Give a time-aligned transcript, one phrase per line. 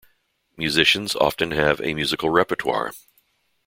[0.57, 2.91] Musicians often have a musical repertoire.